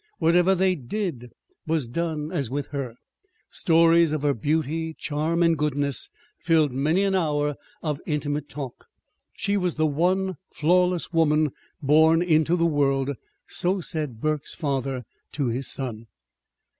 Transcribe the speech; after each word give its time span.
Whatever 0.17 0.55
they 0.55 0.73
did 0.73 1.29
was 1.67 1.87
done 1.87 2.31
as 2.31 2.49
with 2.49 2.69
her. 2.69 2.95
Stories 3.51 4.13
of 4.13 4.23
her 4.23 4.33
beauty, 4.33 4.95
charm, 4.95 5.43
and 5.43 5.55
goodness 5.55 6.09
filled 6.39 6.71
many 6.71 7.03
an 7.03 7.13
hour 7.13 7.55
of 7.83 8.01
intimate 8.07 8.49
talk. 8.49 8.87
She 9.33 9.57
was 9.57 9.75
the 9.75 9.85
one 9.85 10.37
flawless 10.53 11.13
woman 11.13 11.51
born 11.83 12.23
into 12.23 12.55
the 12.55 12.65
world 12.65 13.11
so 13.47 13.79
said 13.79 14.19
Burke's 14.19 14.55
father 14.55 15.03
to 15.33 15.49
his 15.49 15.67
son. 15.71 16.07